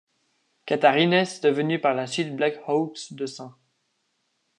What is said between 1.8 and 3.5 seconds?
la suite Black Hawks de St.